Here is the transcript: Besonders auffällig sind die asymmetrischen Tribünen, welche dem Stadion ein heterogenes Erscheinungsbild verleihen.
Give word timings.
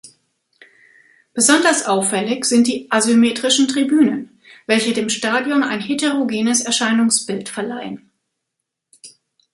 Besonders 1.35 1.85
auffällig 1.85 2.45
sind 2.45 2.65
die 2.65 2.87
asymmetrischen 2.91 3.67
Tribünen, 3.67 4.41
welche 4.65 4.93
dem 4.93 5.09
Stadion 5.09 5.61
ein 5.61 5.79
heterogenes 5.79 6.61
Erscheinungsbild 6.61 7.49
verleihen. 7.49 8.09